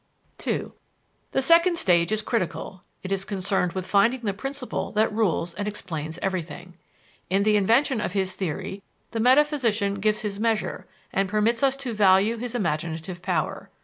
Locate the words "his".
8.13-8.35, 10.21-10.39, 12.37-12.55